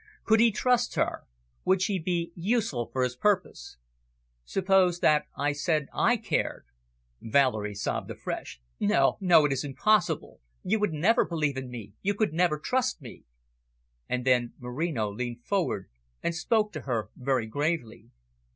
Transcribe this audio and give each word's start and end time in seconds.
Could 0.23 0.39
he 0.39 0.51
trust 0.51 0.95
her 0.95 1.27
would 1.63 1.79
she 1.79 1.99
be 1.99 2.31
useful 2.33 2.89
for 2.91 3.03
his 3.03 3.15
purpose? 3.15 3.77
"Suppose 4.43 4.99
that 5.01 5.27
I 5.37 5.51
said 5.51 5.89
I 5.93 6.17
cared?" 6.17 6.65
Violet 7.21 7.77
sobbed 7.77 8.09
afresh. 8.09 8.59
"No, 8.79 9.17
no, 9.21 9.45
it 9.45 9.53
is 9.53 9.63
impossible. 9.63 10.41
You 10.63 10.79
would 10.79 10.91
never 10.91 11.23
believe 11.23 11.55
in 11.55 11.69
me, 11.69 11.93
you 12.01 12.15
could 12.15 12.33
never 12.33 12.57
trust 12.57 12.99
me." 12.99 13.25
And 14.09 14.25
then 14.25 14.53
Moreno 14.57 15.07
leaned 15.11 15.43
forward 15.43 15.87
and 16.23 16.33
spoke 16.33 16.73
to 16.73 16.81
her, 16.89 17.11
very 17.15 17.45
gravely. 17.45 18.09